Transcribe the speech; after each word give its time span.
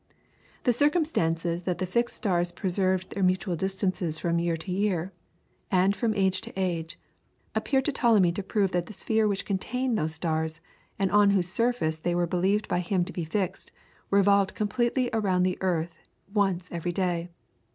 The 0.63 0.73
circumstance 0.73 1.43
that 1.43 1.77
the 1.77 1.85
fixed 1.85 2.15
stars 2.15 2.51
preserved 2.51 3.11
their 3.11 3.21
mutual 3.21 3.55
distances 3.55 4.17
from 4.17 4.39
year 4.39 4.57
to 4.57 4.71
year, 4.71 5.13
and 5.69 5.95
from 5.95 6.15
age 6.15 6.41
to 6.41 6.59
age, 6.59 6.97
appeared 7.53 7.85
to 7.85 7.91
Ptolemy 7.91 8.31
to 8.31 8.41
prove 8.41 8.71
that 8.71 8.87
the 8.87 8.93
sphere 8.93 9.27
which 9.27 9.45
contained 9.45 9.99
those 9.99 10.15
stars, 10.15 10.59
and 10.97 11.11
on 11.11 11.29
whose 11.29 11.49
surface 11.49 11.99
they 11.99 12.15
were 12.15 12.25
believed 12.25 12.67
by 12.67 12.79
him 12.79 13.05
to 13.05 13.13
be 13.13 13.25
fixed, 13.25 13.71
revolved 14.09 14.55
completely 14.55 15.11
around 15.13 15.43
the 15.43 15.59
earth 15.61 15.93
once 16.33 16.71
every 16.71 16.91
day. 16.93 17.29